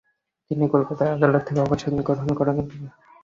[0.51, 2.57] তিনি কলকাতা আদালত থেকে অবসর গ্রহণ করেন।